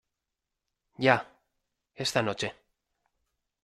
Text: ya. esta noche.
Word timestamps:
ya. 0.97 1.27
esta 1.93 2.23
noche. 2.23 2.55